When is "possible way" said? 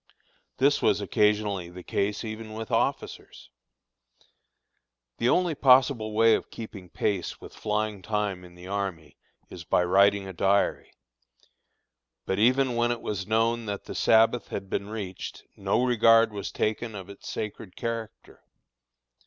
5.53-6.33